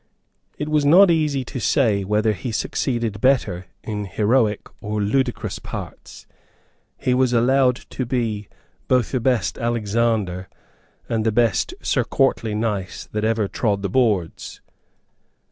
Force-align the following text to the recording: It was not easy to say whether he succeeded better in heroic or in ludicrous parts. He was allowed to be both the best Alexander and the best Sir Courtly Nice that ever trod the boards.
It 0.57 0.67
was 0.67 0.83
not 0.83 1.11
easy 1.11 1.45
to 1.45 1.59
say 1.59 2.03
whether 2.03 2.33
he 2.33 2.51
succeeded 2.51 3.21
better 3.21 3.67
in 3.83 4.05
heroic 4.05 4.61
or 4.81 4.99
in 4.99 5.09
ludicrous 5.09 5.59
parts. 5.59 6.25
He 6.97 7.13
was 7.13 7.33
allowed 7.33 7.75
to 7.91 8.07
be 8.07 8.47
both 8.87 9.11
the 9.11 9.19
best 9.19 9.59
Alexander 9.59 10.49
and 11.07 11.23
the 11.23 11.31
best 11.31 11.75
Sir 11.83 12.03
Courtly 12.03 12.55
Nice 12.55 13.05
that 13.11 13.23
ever 13.23 13.47
trod 13.47 13.83
the 13.83 13.89
boards. 13.89 14.59